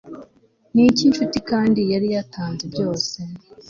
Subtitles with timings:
[0.73, 3.17] Niki nshuti Kandi yari yatanze byose